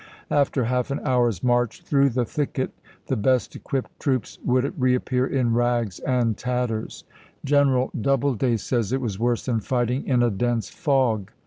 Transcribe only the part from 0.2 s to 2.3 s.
After half an hour's march through the